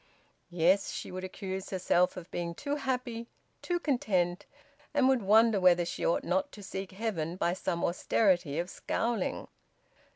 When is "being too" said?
2.31-2.77